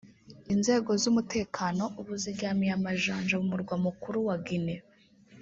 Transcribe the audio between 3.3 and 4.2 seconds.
mu murwa mukuru